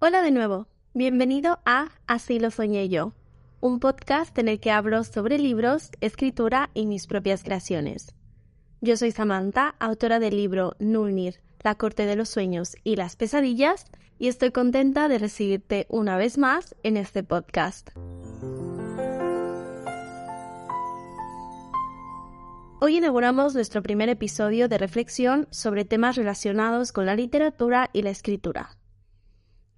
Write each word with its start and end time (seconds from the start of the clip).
Hola 0.00 0.22
de 0.22 0.30
nuevo, 0.30 0.68
bienvenido 0.94 1.58
a 1.64 1.88
Así 2.06 2.38
lo 2.38 2.52
soñé 2.52 2.88
yo, 2.88 3.14
un 3.58 3.80
podcast 3.80 4.38
en 4.38 4.46
el 4.46 4.60
que 4.60 4.70
hablo 4.70 5.02
sobre 5.02 5.40
libros, 5.40 5.90
escritura 6.00 6.70
y 6.72 6.86
mis 6.86 7.08
propias 7.08 7.42
creaciones. 7.42 8.14
Yo 8.80 8.96
soy 8.96 9.10
Samantha, 9.10 9.74
autora 9.80 10.20
del 10.20 10.36
libro 10.36 10.76
Nulnir, 10.78 11.40
La 11.64 11.74
corte 11.74 12.06
de 12.06 12.14
los 12.14 12.28
sueños 12.28 12.76
y 12.84 12.94
las 12.94 13.16
pesadillas, 13.16 13.86
y 14.20 14.28
estoy 14.28 14.52
contenta 14.52 15.08
de 15.08 15.18
recibirte 15.18 15.86
una 15.88 16.16
vez 16.16 16.38
más 16.38 16.76
en 16.84 16.96
este 16.96 17.24
podcast. 17.24 17.90
Hoy 22.80 22.98
inauguramos 22.98 23.52
nuestro 23.54 23.82
primer 23.82 24.08
episodio 24.10 24.68
de 24.68 24.78
reflexión 24.78 25.48
sobre 25.50 25.84
temas 25.84 26.14
relacionados 26.14 26.92
con 26.92 27.04
la 27.04 27.16
literatura 27.16 27.90
y 27.92 28.02
la 28.02 28.10
escritura. 28.10 28.77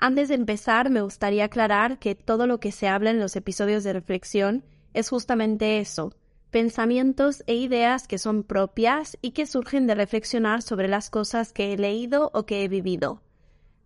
Antes 0.03 0.29
de 0.29 0.35
empezar, 0.35 0.89
me 0.89 1.03
gustaría 1.03 1.45
aclarar 1.45 1.99
que 1.99 2.15
todo 2.15 2.47
lo 2.47 2.59
que 2.59 2.73
se 2.73 2.89
habla 2.89 3.11
en 3.11 3.21
los 3.21 3.37
episodios 3.37 3.85
de 3.85 3.93
reflexión 3.93 4.65
es 4.95 5.11
justamente 5.11 5.79
eso, 5.79 6.15
pensamientos 6.51 7.45
e 7.47 7.55
ideas 7.57 8.09
que 8.09 8.17
son 8.17 8.43
propias 8.43 9.19
y 9.21 9.33
que 9.33 9.45
surgen 9.45 9.87
de 9.87 9.95
reflexionar 9.95 10.63
sobre 10.63 10.89
las 10.89 11.11
cosas 11.11 11.53
que 11.53 11.75
he 11.75 11.77
leído 11.77 12.31
o 12.33 12.47
que 12.47 12.65
he 12.65 12.69
vivido. 12.69 13.21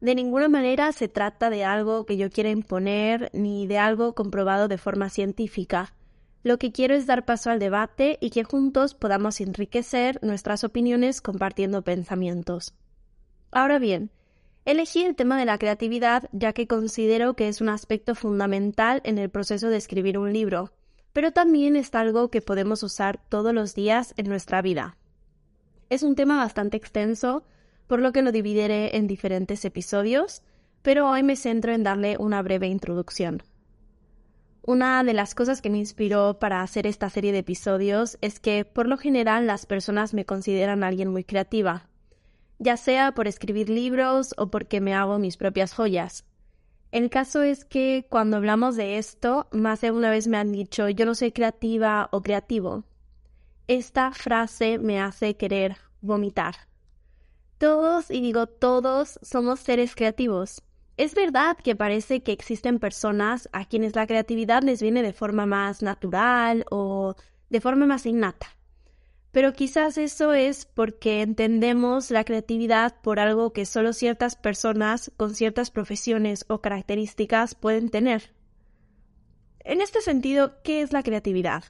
De 0.01 0.15
ninguna 0.15 0.49
manera 0.49 0.93
se 0.93 1.09
trata 1.09 1.51
de 1.51 1.65
algo 1.65 2.07
que 2.07 2.17
yo 2.17 2.31
quiera 2.31 2.51
imponer 2.51 3.29
ni 3.33 3.67
de 3.67 3.79
algo 3.79 4.15
comprobado 4.15 4.69
de 4.69 4.79
forma 4.79 5.11
científica. 5.11 5.95
Lo 6.45 6.59
que 6.59 6.71
quiero 6.71 6.95
es 6.95 7.09
dar 7.09 7.25
paso 7.25 7.51
al 7.51 7.59
debate 7.59 8.19
y 8.21 8.31
que 8.31 8.45
juntos 8.45 8.95
podamos 8.95 9.41
enriquecer 9.41 10.21
nuestras 10.23 10.63
opiniones 10.63 11.21
compartiendo 11.21 11.83
pensamientos. 11.83 12.73
Ahora 13.51 13.81
bien, 13.81 14.13
Elegí 14.65 15.03
el 15.03 15.15
tema 15.15 15.39
de 15.39 15.45
la 15.45 15.59
creatividad 15.59 16.31
ya 16.33 16.55
que 16.55 16.67
considero 16.67 17.35
que 17.35 17.49
es 17.49 17.61
un 17.61 17.69
aspecto 17.69 18.15
fundamental 18.15 19.03
en 19.05 19.19
el 19.19 19.29
proceso 19.29 19.69
de 19.69 19.77
escribir 19.77 20.17
un 20.17 20.33
libro, 20.33 20.73
pero 21.13 21.33
también 21.33 21.77
es 21.77 21.95
algo 21.95 22.31
que 22.31 22.41
podemos 22.41 22.83
usar 22.83 23.21
todos 23.29 23.53
los 23.53 23.75
días 23.75 24.15
en 24.17 24.27
nuestra 24.27 24.63
vida. 24.63 24.97
Es 25.91 26.03
un 26.03 26.15
tema 26.15 26.39
bastante 26.39 26.79
extenso, 26.79 27.45
por 27.87 28.01
lo 28.01 28.13
que 28.13 28.23
lo 28.23 28.33
dividiré 28.33 28.97
en 28.97 29.07
diferentes 29.07 29.67
episodios, 29.67 30.43
pero 30.81 31.11
hoy 31.11 31.23
me 31.23 31.37
centro 31.37 31.73
en 31.73 31.83
darle 31.83 32.17
una 32.19 32.41
breve 32.41 32.67
introducción. 32.67 33.43
Una 34.63 35.05
de 35.05 35.13
las 35.13 35.35
cosas 35.35 35.61
que 35.61 35.69
me 35.69 35.77
inspiró 35.77 36.39
para 36.39 36.63
hacer 36.63 36.87
esta 36.87 37.11
serie 37.11 37.33
de 37.33 37.41
episodios 37.41 38.17
es 38.23 38.41
que 38.41 38.65
por 38.65 38.89
lo 38.89 38.97
general 38.97 39.47
las 39.47 39.67
personas 39.67 40.15
me 40.15 40.25
consideran 40.25 40.83
alguien 40.83 41.11
muy 41.11 41.23
creativa, 41.23 41.91
ya 42.65 42.77
sea 42.79 43.13
por 43.13 43.29
escribir 43.29 43.69
libros 43.69 44.35
o 44.39 44.51
porque 44.51 44.81
me 44.81 44.95
hago 44.95 45.19
mis 45.19 45.37
propias 45.37 45.75
joyas. 45.75 46.25
El 46.91 47.11
caso 47.11 47.43
es 47.43 47.65
que 47.65 48.07
cuando 48.09 48.39
hablamos 48.39 48.77
de 48.77 48.99
esto, 48.99 49.49
más 49.53 49.83
de 49.83 49.91
una 49.91 50.11
vez 50.11 50.27
me 50.27 50.39
han 50.39 50.51
dicho 50.51 50.89
yo 50.89 51.05
no 51.05 51.15
soy 51.15 51.31
creativa 51.31 52.09
o 52.11 52.23
creativo. 52.23 52.85
Esta 53.69 54.13
frase 54.13 54.79
me 54.79 55.01
hace 55.01 55.37
querer 55.37 55.77
vomitar. 56.01 56.55
Todos, 57.59 58.11
y 58.11 58.21
digo 58.21 58.47
todos, 58.47 59.19
somos 59.23 59.61
seres 59.61 59.95
creativos. 59.95 60.63
Es 60.97 61.15
verdad 61.15 61.57
que 61.57 61.77
parece 61.77 62.23
que 62.23 62.33
existen 62.33 62.79
personas 62.79 63.49
a 63.53 63.65
quienes 63.67 63.95
la 63.95 64.07
creatividad 64.07 64.63
les 64.63 64.81
viene 64.81 65.03
de 65.03 65.13
forma 65.13 65.45
más 65.45 65.83
natural 65.83 66.65
o 66.71 67.15
de 67.51 67.61
forma 67.61 67.87
más 67.87 68.07
innata. 68.07 68.47
Pero 69.35 69.53
quizás 69.53 69.99
eso 69.99 70.33
es 70.33 70.65
porque 70.65 71.21
entendemos 71.21 72.13
la 72.13 72.23
creatividad 72.23 72.95
por 73.03 73.19
algo 73.19 73.53
que 73.53 73.67
solo 73.67 73.93
ciertas 73.93 74.37
personas 74.37 75.11
con 75.17 75.35
ciertas 75.35 75.73
profesiones 75.73 76.45
o 76.47 76.61
características 76.61 77.57
pueden 77.57 77.89
tener. 77.91 78.33
En 79.59 79.81
este 79.81 80.03
sentido, 80.03 80.63
¿qué 80.63 80.83
es 80.83 80.93
la 80.93 81.03
creatividad? 81.03 81.65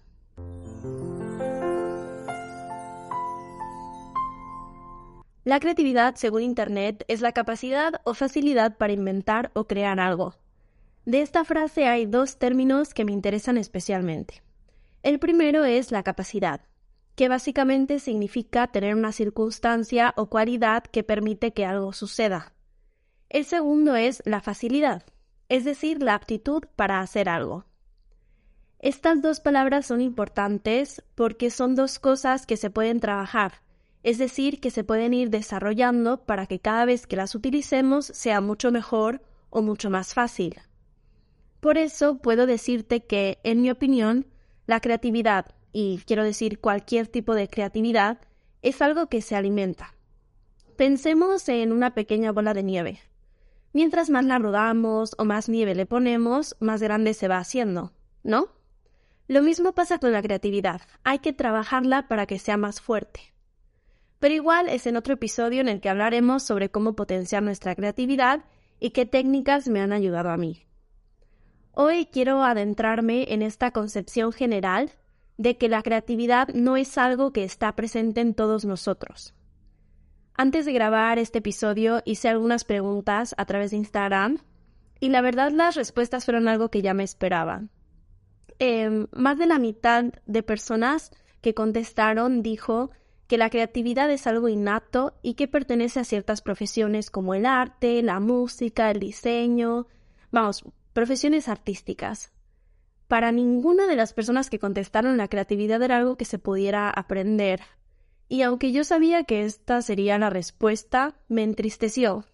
La 5.44 5.58
creatividad, 5.58 6.16
según 6.16 6.42
Internet, 6.42 7.06
es 7.08 7.22
la 7.22 7.32
capacidad 7.32 7.94
o 8.04 8.12
facilidad 8.12 8.76
para 8.76 8.92
inventar 8.92 9.50
o 9.54 9.66
crear 9.66 10.00
algo. 10.00 10.34
De 11.06 11.22
esta 11.22 11.46
frase 11.46 11.86
hay 11.86 12.04
dos 12.04 12.36
términos 12.36 12.92
que 12.92 13.06
me 13.06 13.12
interesan 13.12 13.56
especialmente. 13.56 14.42
El 15.02 15.18
primero 15.18 15.64
es 15.64 15.92
la 15.92 16.02
capacidad, 16.02 16.60
que 17.14 17.28
básicamente 17.28 17.98
significa 17.98 18.66
tener 18.68 18.94
una 18.94 19.12
circunstancia 19.12 20.14
o 20.16 20.26
cualidad 20.26 20.84
que 20.84 21.04
permite 21.04 21.52
que 21.52 21.64
algo 21.64 21.92
suceda. 21.92 22.52
El 23.28 23.44
segundo 23.44 23.96
es 23.96 24.22
la 24.24 24.40
facilidad, 24.40 25.04
es 25.48 25.64
decir, 25.64 26.02
la 26.02 26.14
aptitud 26.14 26.62
para 26.76 27.00
hacer 27.00 27.28
algo. 27.28 27.66
Estas 28.78 29.22
dos 29.22 29.40
palabras 29.40 29.86
son 29.86 30.00
importantes 30.00 31.02
porque 31.14 31.50
son 31.50 31.74
dos 31.74 31.98
cosas 31.98 32.46
que 32.46 32.56
se 32.56 32.70
pueden 32.70 33.00
trabajar, 33.00 33.62
es 34.02 34.18
decir, 34.18 34.60
que 34.60 34.70
se 34.70 34.84
pueden 34.84 35.14
ir 35.14 35.30
desarrollando 35.30 36.26
para 36.26 36.46
que 36.46 36.60
cada 36.60 36.84
vez 36.84 37.06
que 37.06 37.16
las 37.16 37.34
utilicemos 37.34 38.04
sea 38.06 38.40
mucho 38.42 38.70
mejor 38.70 39.22
o 39.48 39.62
mucho 39.62 39.88
más 39.88 40.12
fácil. 40.12 40.60
Por 41.60 41.78
eso 41.78 42.18
puedo 42.18 42.46
decirte 42.46 43.06
que, 43.06 43.38
en 43.42 43.62
mi 43.62 43.70
opinión, 43.70 44.26
la 44.66 44.80
creatividad 44.80 45.46
y 45.74 46.00
quiero 46.06 46.22
decir 46.22 46.60
cualquier 46.60 47.08
tipo 47.08 47.34
de 47.34 47.48
creatividad, 47.48 48.18
es 48.62 48.80
algo 48.80 49.08
que 49.08 49.20
se 49.20 49.34
alimenta. 49.34 49.96
Pensemos 50.76 51.48
en 51.48 51.72
una 51.72 51.94
pequeña 51.94 52.30
bola 52.30 52.54
de 52.54 52.62
nieve. 52.62 53.00
Mientras 53.72 54.08
más 54.08 54.24
la 54.24 54.38
rodamos 54.38 55.16
o 55.18 55.24
más 55.24 55.48
nieve 55.48 55.74
le 55.74 55.84
ponemos, 55.84 56.56
más 56.60 56.80
grande 56.80 57.12
se 57.12 57.26
va 57.26 57.38
haciendo, 57.38 57.92
¿no? 58.22 58.50
Lo 59.26 59.42
mismo 59.42 59.72
pasa 59.72 59.98
con 59.98 60.12
la 60.12 60.22
creatividad. 60.22 60.80
Hay 61.02 61.18
que 61.18 61.32
trabajarla 61.32 62.06
para 62.06 62.26
que 62.26 62.38
sea 62.38 62.56
más 62.56 62.80
fuerte. 62.80 63.34
Pero 64.20 64.32
igual 64.32 64.68
es 64.68 64.86
en 64.86 64.96
otro 64.96 65.14
episodio 65.14 65.60
en 65.60 65.68
el 65.68 65.80
que 65.80 65.88
hablaremos 65.88 66.44
sobre 66.44 66.70
cómo 66.70 66.94
potenciar 66.94 67.42
nuestra 67.42 67.74
creatividad 67.74 68.44
y 68.78 68.90
qué 68.90 69.06
técnicas 69.06 69.66
me 69.66 69.80
han 69.80 69.92
ayudado 69.92 70.30
a 70.30 70.36
mí. 70.36 70.66
Hoy 71.72 72.06
quiero 72.06 72.44
adentrarme 72.44 73.32
en 73.32 73.42
esta 73.42 73.72
concepción 73.72 74.32
general 74.32 74.92
de 75.36 75.56
que 75.56 75.68
la 75.68 75.82
creatividad 75.82 76.48
no 76.48 76.76
es 76.76 76.96
algo 76.98 77.32
que 77.32 77.44
está 77.44 77.74
presente 77.74 78.20
en 78.20 78.34
todos 78.34 78.64
nosotros. 78.64 79.34
Antes 80.36 80.64
de 80.64 80.72
grabar 80.72 81.18
este 81.18 81.38
episodio 81.38 82.02
hice 82.04 82.28
algunas 82.28 82.64
preguntas 82.64 83.34
a 83.38 83.44
través 83.44 83.70
de 83.70 83.76
Instagram 83.78 84.38
y 84.98 85.08
la 85.08 85.20
verdad 85.20 85.52
las 85.52 85.76
respuestas 85.76 86.24
fueron 86.24 86.48
algo 86.48 86.70
que 86.70 86.82
ya 86.82 86.94
me 86.94 87.04
esperaba. 87.04 87.62
Em, 88.58 89.06
más 89.12 89.38
de 89.38 89.46
la 89.46 89.58
mitad 89.58 90.04
de 90.26 90.42
personas 90.42 91.10
que 91.40 91.54
contestaron 91.54 92.42
dijo 92.42 92.90
que 93.26 93.38
la 93.38 93.50
creatividad 93.50 94.10
es 94.10 94.26
algo 94.26 94.48
innato 94.48 95.18
y 95.22 95.34
que 95.34 95.48
pertenece 95.48 96.00
a 96.00 96.04
ciertas 96.04 96.42
profesiones 96.42 97.10
como 97.10 97.34
el 97.34 97.46
arte, 97.46 98.02
la 98.02 98.20
música, 98.20 98.90
el 98.90 99.00
diseño, 99.00 99.86
vamos, 100.30 100.64
profesiones 100.92 101.48
artísticas. 101.48 102.32
Para 103.08 103.32
ninguna 103.32 103.86
de 103.86 103.96
las 103.96 104.12
personas 104.12 104.50
que 104.50 104.58
contestaron 104.58 105.16
la 105.16 105.28
creatividad 105.28 105.82
era 105.82 105.98
algo 105.98 106.16
que 106.16 106.24
se 106.24 106.38
pudiera 106.38 106.90
aprender. 106.90 107.60
Y 108.28 108.42
aunque 108.42 108.72
yo 108.72 108.84
sabía 108.84 109.24
que 109.24 109.44
esta 109.44 109.82
sería 109.82 110.18
la 110.18 110.30
respuesta, 110.30 111.14
me 111.28 111.42
entristeció. 111.42 112.24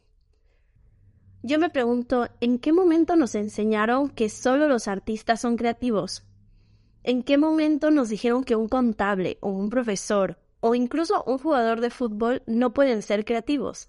Yo 1.43 1.59
me 1.59 1.71
pregunto, 1.71 2.29
¿en 2.41 2.59
qué 2.59 2.73
momento 2.73 3.17
nos 3.17 3.35
enseñaron 3.35 4.11
que 4.11 4.29
solo 4.29 4.69
los 4.69 4.89
artistas 4.89 5.41
son 5.41 5.57
creativos? 5.57 6.25
¿En 7.03 7.23
qué 7.23 7.39
momento 7.39 7.91
nos 7.91 8.11
dijeron 8.11 8.45
que 8.45 8.57
un 8.57 8.69
contable 8.69 9.39
o 9.41 9.49
un 9.49 9.71
profesor 9.71 10.39
o 10.61 10.75
incluso 10.75 11.25
un 11.25 11.39
jugador 11.39 11.81
de 11.81 11.91
fútbol 11.91 12.43
no 12.47 12.75
pueden 12.75 13.01
ser 13.01 13.25
creativos? 13.25 13.89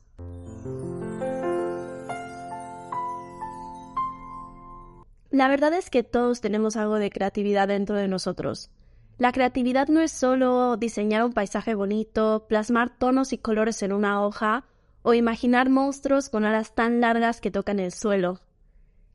La 5.31 5.47
verdad 5.47 5.73
es 5.73 5.89
que 5.89 6.03
todos 6.03 6.41
tenemos 6.41 6.75
algo 6.75 6.95
de 6.95 7.09
creatividad 7.09 7.69
dentro 7.69 7.95
de 7.95 8.09
nosotros. 8.09 8.69
La 9.17 9.31
creatividad 9.31 9.87
no 9.87 10.01
es 10.01 10.11
solo 10.11 10.75
diseñar 10.75 11.23
un 11.23 11.31
paisaje 11.31 11.73
bonito, 11.73 12.47
plasmar 12.49 12.97
tonos 12.97 13.31
y 13.31 13.37
colores 13.37 13.81
en 13.81 13.93
una 13.93 14.25
hoja 14.25 14.66
o 15.03 15.13
imaginar 15.13 15.69
monstruos 15.69 16.28
con 16.28 16.43
alas 16.43 16.75
tan 16.75 16.99
largas 16.99 17.39
que 17.39 17.49
tocan 17.49 17.79
el 17.79 17.93
suelo. 17.93 18.41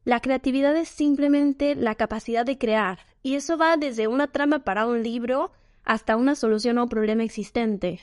La 0.05 0.21
creatividad 0.21 0.75
es 0.77 0.89
simplemente 0.89 1.75
la 1.75 1.97
capacidad 1.97 2.47
de 2.47 2.57
crear, 2.57 3.01
y 3.23 3.35
eso 3.35 3.59
va 3.59 3.77
desde 3.77 4.09
una 4.09 4.29
trama 4.29 4.61
para 4.61 4.87
un 4.87 5.03
libro 5.03 5.53
hasta 5.85 6.17
una 6.17 6.35
solución 6.35 6.79
a 6.79 6.85
un 6.85 6.89
problema 6.89 7.25
existente. 7.25 8.01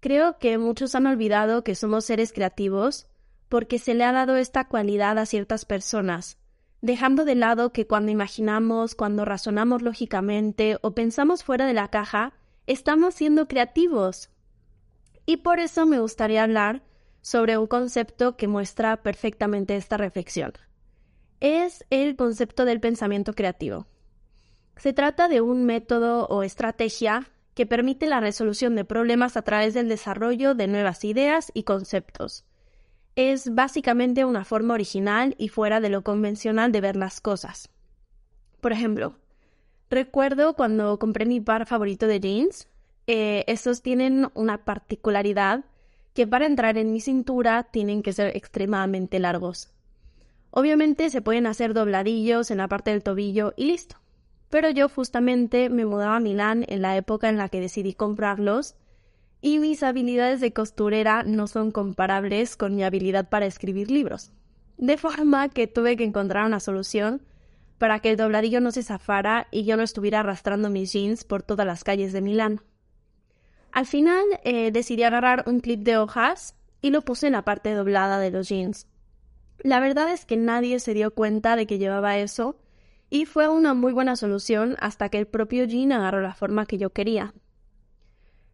Creo 0.00 0.38
que 0.38 0.58
muchos 0.58 0.94
han 0.94 1.06
olvidado 1.06 1.64
que 1.64 1.74
somos 1.74 2.04
seres 2.04 2.32
creativos 2.32 3.06
porque 3.48 3.78
se 3.78 3.94
le 3.94 4.04
ha 4.04 4.12
dado 4.12 4.36
esta 4.36 4.68
cualidad 4.68 5.18
a 5.18 5.26
ciertas 5.26 5.64
personas, 5.64 6.36
dejando 6.80 7.24
de 7.24 7.34
lado 7.34 7.72
que 7.72 7.86
cuando 7.86 8.12
imaginamos, 8.12 8.94
cuando 8.94 9.24
razonamos 9.24 9.82
lógicamente 9.82 10.78
o 10.82 10.94
pensamos 10.94 11.44
fuera 11.44 11.66
de 11.66 11.74
la 11.74 11.88
caja, 11.88 12.34
estamos 12.66 13.14
siendo 13.14 13.48
creativos. 13.48 14.30
Y 15.26 15.38
por 15.38 15.60
eso 15.60 15.86
me 15.86 16.00
gustaría 16.00 16.42
hablar 16.42 16.82
sobre 17.20 17.58
un 17.58 17.66
concepto 17.66 18.36
que 18.36 18.48
muestra 18.48 19.02
perfectamente 19.02 19.76
esta 19.76 19.96
reflexión. 19.96 20.52
Es 21.40 21.84
el 21.90 22.16
concepto 22.16 22.64
del 22.64 22.80
pensamiento 22.80 23.32
creativo. 23.34 23.86
Se 24.76 24.92
trata 24.92 25.28
de 25.28 25.40
un 25.40 25.64
método 25.64 26.26
o 26.26 26.42
estrategia 26.42 27.28
que 27.54 27.66
permite 27.66 28.06
la 28.06 28.20
resolución 28.20 28.76
de 28.76 28.84
problemas 28.84 29.36
a 29.36 29.42
través 29.42 29.74
del 29.74 29.88
desarrollo 29.88 30.54
de 30.54 30.68
nuevas 30.68 31.04
ideas 31.04 31.50
y 31.54 31.64
conceptos. 31.64 32.44
Es 33.18 33.52
básicamente 33.52 34.24
una 34.24 34.44
forma 34.44 34.74
original 34.74 35.34
y 35.38 35.48
fuera 35.48 35.80
de 35.80 35.88
lo 35.88 36.04
convencional 36.04 36.70
de 36.70 36.80
ver 36.80 36.94
las 36.94 37.20
cosas. 37.20 37.68
Por 38.60 38.70
ejemplo, 38.70 39.16
recuerdo 39.90 40.54
cuando 40.54 41.00
compré 41.00 41.26
mi 41.26 41.40
par 41.40 41.66
favorito 41.66 42.06
de 42.06 42.20
jeans, 42.20 42.68
eh, 43.08 43.42
estos 43.48 43.82
tienen 43.82 44.28
una 44.34 44.64
particularidad 44.64 45.64
que 46.14 46.28
para 46.28 46.46
entrar 46.46 46.78
en 46.78 46.92
mi 46.92 47.00
cintura 47.00 47.64
tienen 47.64 48.04
que 48.04 48.12
ser 48.12 48.36
extremadamente 48.36 49.18
largos. 49.18 49.72
Obviamente 50.52 51.10
se 51.10 51.20
pueden 51.20 51.48
hacer 51.48 51.74
dobladillos 51.74 52.52
en 52.52 52.58
la 52.58 52.68
parte 52.68 52.92
del 52.92 53.02
tobillo 53.02 53.52
y 53.56 53.64
listo. 53.64 53.96
Pero 54.48 54.70
yo 54.70 54.88
justamente 54.88 55.70
me 55.70 55.86
mudaba 55.86 56.14
a 56.14 56.20
Milán 56.20 56.64
en 56.68 56.82
la 56.82 56.96
época 56.96 57.28
en 57.28 57.36
la 57.36 57.48
que 57.48 57.60
decidí 57.60 57.94
comprarlos 57.94 58.76
y 59.40 59.58
mis 59.58 59.82
habilidades 59.82 60.40
de 60.40 60.52
costurera 60.52 61.22
no 61.22 61.46
son 61.46 61.70
comparables 61.70 62.56
con 62.56 62.74
mi 62.74 62.82
habilidad 62.82 63.28
para 63.28 63.46
escribir 63.46 63.90
libros. 63.90 64.32
De 64.76 64.96
forma 64.96 65.48
que 65.48 65.66
tuve 65.66 65.96
que 65.96 66.04
encontrar 66.04 66.46
una 66.46 66.60
solución 66.60 67.22
para 67.78 68.00
que 68.00 68.10
el 68.10 68.16
dobladillo 68.16 68.60
no 68.60 68.72
se 68.72 68.82
zafara 68.82 69.46
y 69.50 69.64
yo 69.64 69.76
no 69.76 69.82
estuviera 69.82 70.20
arrastrando 70.20 70.68
mis 70.70 70.92
jeans 70.92 71.24
por 71.24 71.42
todas 71.42 71.66
las 71.66 71.84
calles 71.84 72.12
de 72.12 72.20
Milán. 72.20 72.60
Al 73.70 73.86
final 73.86 74.24
eh, 74.44 74.72
decidí 74.72 75.04
agarrar 75.04 75.44
un 75.46 75.60
clip 75.60 75.80
de 75.80 75.96
hojas 75.96 76.54
y 76.80 76.90
lo 76.90 77.02
puse 77.02 77.26
en 77.28 77.34
la 77.34 77.44
parte 77.44 77.72
doblada 77.74 78.18
de 78.18 78.30
los 78.30 78.48
jeans. 78.48 78.86
La 79.60 79.80
verdad 79.80 80.12
es 80.12 80.24
que 80.24 80.36
nadie 80.36 80.80
se 80.80 80.94
dio 80.94 81.12
cuenta 81.12 81.56
de 81.56 81.66
que 81.66 81.78
llevaba 81.78 82.18
eso 82.18 82.56
y 83.10 83.24
fue 83.24 83.48
una 83.48 83.74
muy 83.74 83.92
buena 83.92 84.16
solución 84.16 84.76
hasta 84.80 85.08
que 85.08 85.18
el 85.18 85.26
propio 85.26 85.64
jean 85.64 85.92
agarró 85.92 86.20
la 86.20 86.34
forma 86.34 86.66
que 86.66 86.78
yo 86.78 86.90
quería. 86.90 87.34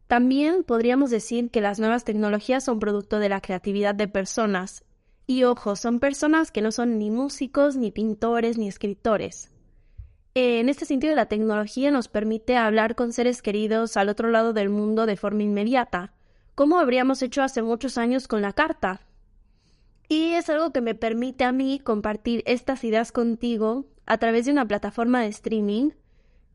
También 0.06 0.64
podríamos 0.64 1.10
decir 1.10 1.50
que 1.50 1.60
las 1.60 1.78
nuevas 1.78 2.04
tecnologías 2.04 2.64
son 2.64 2.78
producto 2.78 3.18
de 3.18 3.28
la 3.28 3.40
creatividad 3.40 3.94
de 3.94 4.08
personas. 4.08 4.84
Y 5.26 5.44
ojo, 5.44 5.76
son 5.76 6.00
personas 6.00 6.50
que 6.50 6.60
no 6.60 6.70
son 6.70 6.98
ni 6.98 7.10
músicos, 7.10 7.76
ni 7.76 7.90
pintores, 7.90 8.58
ni 8.58 8.68
escritores. 8.68 9.50
En 10.34 10.68
este 10.68 10.84
sentido, 10.84 11.14
la 11.14 11.26
tecnología 11.26 11.90
nos 11.90 12.08
permite 12.08 12.56
hablar 12.56 12.96
con 12.96 13.12
seres 13.12 13.40
queridos 13.40 13.96
al 13.96 14.08
otro 14.08 14.30
lado 14.30 14.52
del 14.52 14.68
mundo 14.68 15.06
de 15.06 15.16
forma 15.16 15.44
inmediata, 15.44 16.12
como 16.54 16.78
habríamos 16.78 17.22
hecho 17.22 17.42
hace 17.42 17.62
muchos 17.62 17.96
años 17.98 18.28
con 18.28 18.42
la 18.42 18.52
carta. 18.52 19.00
Y 20.08 20.32
es 20.32 20.50
algo 20.50 20.72
que 20.72 20.80
me 20.80 20.94
permite 20.94 21.44
a 21.44 21.52
mí 21.52 21.78
compartir 21.78 22.42
estas 22.46 22.84
ideas 22.84 23.10
contigo 23.12 23.86
a 24.06 24.18
través 24.18 24.44
de 24.44 24.52
una 24.52 24.66
plataforma 24.66 25.22
de 25.22 25.28
streaming 25.28 25.90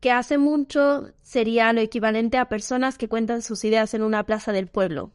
que 0.00 0.10
hace 0.10 0.38
mucho 0.38 1.12
sería 1.22 1.72
lo 1.72 1.80
equivalente 1.80 2.38
a 2.38 2.48
personas 2.48 2.96
que 2.96 3.08
cuentan 3.08 3.42
sus 3.42 3.64
ideas 3.64 3.92
en 3.94 4.02
una 4.02 4.24
plaza 4.24 4.52
del 4.52 4.66
pueblo. 4.66 5.12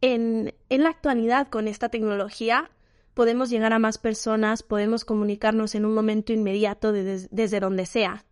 En, 0.00 0.52
la 0.68 0.88
actualidad, 0.88 1.48
con 1.48 1.68
esta 1.68 1.88
tecnología, 1.88 2.70
podemos 3.14 3.50
llegar 3.50 3.72
a 3.72 3.78
más 3.78 3.98
personas, 3.98 4.62
podemos 4.62 5.04
comunicarnos 5.04 5.74
en 5.74 5.84
un 5.84 5.94
momento 5.94 6.32
inmediato 6.32 6.92
desde 6.92 7.60
donde 7.60 7.86
sea. 7.86 8.24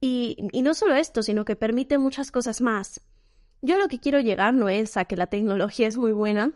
Y, 0.00 0.36
y 0.52 0.62
no 0.62 0.74
solo 0.74 0.94
esto, 0.94 1.22
sino 1.22 1.44
que 1.44 1.56
permite 1.56 1.98
muchas 1.98 2.30
cosas 2.30 2.60
más. 2.60 3.00
Yo 3.60 3.78
lo 3.78 3.88
que 3.88 3.98
quiero 3.98 4.20
llegar 4.20 4.54
no 4.54 4.68
es 4.68 4.96
a 4.96 5.04
que 5.04 5.16
la 5.16 5.26
tecnología 5.26 5.88
es 5.88 5.96
muy 5.96 6.12
buena, 6.12 6.52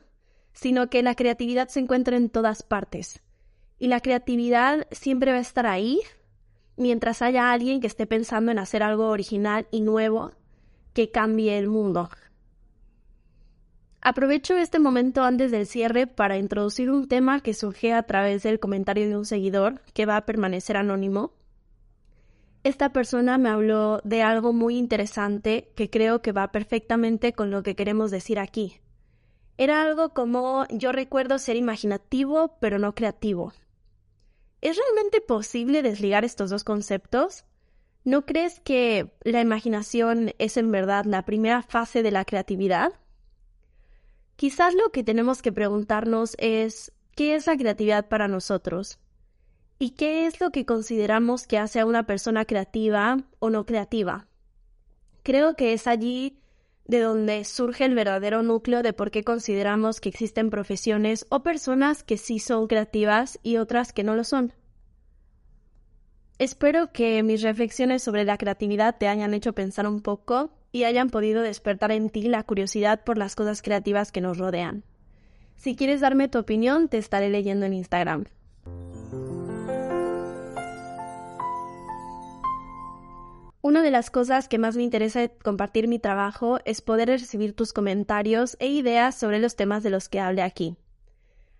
sino 0.52 0.88
que 0.88 1.02
la 1.02 1.14
creatividad 1.14 1.68
se 1.68 1.80
encuentra 1.80 2.16
en 2.16 2.30
todas 2.30 2.62
partes. 2.62 3.20
Y 3.78 3.88
la 3.88 4.00
creatividad 4.00 4.86
siempre 4.90 5.32
va 5.32 5.38
a 5.38 5.42
estar 5.42 5.66
ahí 5.66 6.00
mientras 6.78 7.22
haya 7.22 7.52
alguien 7.52 7.80
que 7.80 7.86
esté 7.86 8.06
pensando 8.06 8.50
en 8.52 8.58
hacer 8.58 8.82
algo 8.82 9.08
original 9.08 9.66
y 9.70 9.80
nuevo 9.80 10.32
que 10.94 11.10
cambie 11.10 11.58
el 11.58 11.68
mundo. 11.68 12.08
Aprovecho 14.00 14.56
este 14.56 14.78
momento 14.78 15.24
antes 15.24 15.50
del 15.50 15.66
cierre 15.66 16.06
para 16.06 16.38
introducir 16.38 16.90
un 16.90 17.08
tema 17.08 17.40
que 17.40 17.52
surge 17.52 17.92
a 17.92 18.04
través 18.04 18.42
del 18.44 18.60
comentario 18.60 19.08
de 19.08 19.16
un 19.16 19.24
seguidor 19.24 19.82
que 19.92 20.06
va 20.06 20.16
a 20.16 20.24
permanecer 20.24 20.76
anónimo. 20.76 21.32
Esta 22.62 22.92
persona 22.92 23.38
me 23.38 23.48
habló 23.48 24.00
de 24.04 24.22
algo 24.22 24.52
muy 24.52 24.76
interesante 24.76 25.72
que 25.74 25.90
creo 25.90 26.22
que 26.22 26.32
va 26.32 26.52
perfectamente 26.52 27.32
con 27.32 27.50
lo 27.50 27.62
que 27.62 27.74
queremos 27.74 28.10
decir 28.10 28.38
aquí. 28.38 28.80
Era 29.56 29.82
algo 29.82 30.10
como 30.10 30.66
yo 30.70 30.92
recuerdo 30.92 31.38
ser 31.38 31.56
imaginativo 31.56 32.56
pero 32.60 32.78
no 32.78 32.94
creativo. 32.94 33.52
¿Es 34.60 34.76
realmente 34.76 35.20
posible 35.20 35.82
desligar 35.82 36.24
estos 36.24 36.50
dos 36.50 36.64
conceptos? 36.64 37.44
¿No 38.04 38.26
crees 38.26 38.60
que 38.60 39.12
la 39.22 39.40
imaginación 39.40 40.32
es 40.38 40.56
en 40.56 40.72
verdad 40.72 41.04
la 41.04 41.24
primera 41.24 41.62
fase 41.62 42.02
de 42.02 42.10
la 42.10 42.24
creatividad? 42.24 42.92
Quizás 44.36 44.74
lo 44.74 44.90
que 44.90 45.04
tenemos 45.04 45.42
que 45.42 45.52
preguntarnos 45.52 46.34
es 46.38 46.92
¿qué 47.14 47.34
es 47.34 47.46
la 47.46 47.56
creatividad 47.56 48.08
para 48.08 48.28
nosotros? 48.28 48.98
¿Y 49.78 49.90
qué 49.90 50.26
es 50.26 50.40
lo 50.40 50.50
que 50.50 50.66
consideramos 50.66 51.46
que 51.46 51.58
hace 51.58 51.80
a 51.80 51.86
una 51.86 52.06
persona 52.06 52.44
creativa 52.44 53.18
o 53.38 53.50
no 53.50 53.64
creativa? 53.64 54.26
Creo 55.22 55.54
que 55.54 55.72
es 55.72 55.86
allí 55.86 56.40
de 56.88 57.00
donde 57.00 57.44
surge 57.44 57.84
el 57.84 57.94
verdadero 57.94 58.42
núcleo 58.42 58.82
de 58.82 58.94
por 58.94 59.10
qué 59.10 59.22
consideramos 59.22 60.00
que 60.00 60.08
existen 60.08 60.50
profesiones 60.50 61.26
o 61.28 61.42
personas 61.42 62.02
que 62.02 62.16
sí 62.16 62.38
son 62.38 62.66
creativas 62.66 63.38
y 63.42 63.58
otras 63.58 63.92
que 63.92 64.02
no 64.02 64.16
lo 64.16 64.24
son. 64.24 64.54
Espero 66.38 66.90
que 66.92 67.22
mis 67.22 67.42
reflexiones 67.42 68.02
sobre 68.02 68.24
la 68.24 68.38
creatividad 68.38 68.96
te 68.98 69.06
hayan 69.06 69.34
hecho 69.34 69.52
pensar 69.52 69.86
un 69.86 70.00
poco 70.00 70.50
y 70.72 70.84
hayan 70.84 71.10
podido 71.10 71.42
despertar 71.42 71.92
en 71.92 72.10
ti 72.10 72.22
la 72.22 72.42
curiosidad 72.42 73.04
por 73.04 73.18
las 73.18 73.34
cosas 73.34 73.60
creativas 73.60 74.10
que 74.10 74.20
nos 74.20 74.38
rodean. 74.38 74.84
Si 75.56 75.76
quieres 75.76 76.00
darme 76.00 76.28
tu 76.28 76.38
opinión, 76.38 76.88
te 76.88 76.98
estaré 76.98 77.28
leyendo 77.28 77.66
en 77.66 77.74
Instagram. 77.74 78.24
Una 83.60 83.82
de 83.82 83.90
las 83.90 84.10
cosas 84.10 84.46
que 84.46 84.56
más 84.56 84.76
me 84.76 84.84
interesa 84.84 85.28
compartir 85.28 85.88
mi 85.88 85.98
trabajo 85.98 86.60
es 86.64 86.80
poder 86.80 87.08
recibir 87.08 87.54
tus 87.54 87.72
comentarios 87.72 88.56
e 88.60 88.68
ideas 88.68 89.16
sobre 89.16 89.40
los 89.40 89.56
temas 89.56 89.82
de 89.82 89.90
los 89.90 90.08
que 90.08 90.20
hable 90.20 90.42
aquí. 90.42 90.76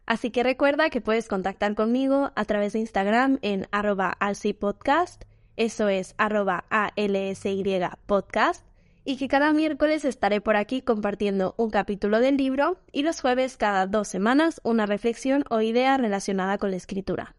Así 0.07 0.31
que 0.31 0.45
recuerda 0.45 0.91
que 0.91 1.01
puedes 1.01 1.27
contactar 1.27 1.75
conmigo 1.75 2.31
a 2.37 2.45
través 2.45 2.73
de 2.73 2.79
Instagram 2.79 3.41
en 3.43 3.67
arroba 3.73 4.17
podcast, 4.61 5.25
eso 5.57 5.89
es 5.89 6.15
arroba 6.19 6.65
alsy 6.71 7.65
podcast, 8.07 8.65
y 9.05 9.17
que 9.17 9.27
cada 9.27 9.53
miércoles 9.53 10.05
estaré 10.05 10.41
por 10.41 10.55
aquí 10.55 10.83
compartiendo 10.83 11.55
un 11.57 11.71
capítulo 11.71 12.21
del 12.21 12.37
libro 12.37 12.79
y 12.93 13.03
los 13.03 13.21
jueves 13.21 13.57
cada 13.57 13.87
dos 13.89 14.07
semanas 14.07 14.61
una 14.63 14.87
reflexión 14.87 15.45
o 15.51 15.61
idea 15.61 15.97
relacionada 15.97 16.59
con 16.59 16.71
la 16.71 16.77
escritura. 16.77 17.35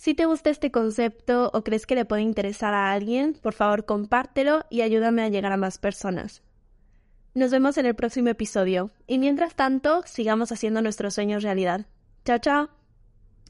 Si 0.00 0.14
te 0.14 0.24
gusta 0.24 0.48
este 0.48 0.70
concepto 0.70 1.50
o 1.52 1.62
crees 1.62 1.84
que 1.84 1.94
le 1.94 2.06
puede 2.06 2.22
interesar 2.22 2.72
a 2.72 2.90
alguien, 2.90 3.34
por 3.34 3.52
favor 3.52 3.84
compártelo 3.84 4.64
y 4.70 4.80
ayúdame 4.80 5.20
a 5.20 5.28
llegar 5.28 5.52
a 5.52 5.58
más 5.58 5.76
personas. 5.76 6.42
Nos 7.34 7.50
vemos 7.50 7.76
en 7.76 7.84
el 7.84 7.94
próximo 7.94 8.30
episodio 8.30 8.92
y 9.06 9.18
mientras 9.18 9.54
tanto 9.54 10.00
sigamos 10.06 10.52
haciendo 10.52 10.80
nuestros 10.80 11.12
sueños 11.12 11.42
realidad. 11.42 11.84
Chao, 12.24 12.38
chao. 12.38 12.79